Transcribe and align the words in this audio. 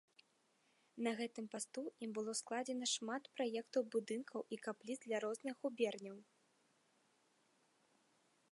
На 1.07 1.11
гэтым 1.19 1.45
пасту 1.55 1.83
ім 2.05 2.11
было 2.19 2.31
складзена 2.39 2.87
шмат 2.93 3.23
праектаў 3.35 3.81
будынкаў 3.97 4.39
і 4.57 4.61
капліц 4.69 4.99
для 5.07 5.17
розных 5.27 5.53
губерняў. 5.67 6.19